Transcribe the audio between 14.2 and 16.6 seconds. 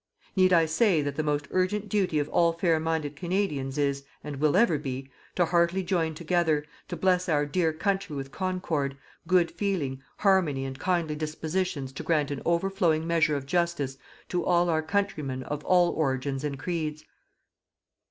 to all our countrymen of all origins and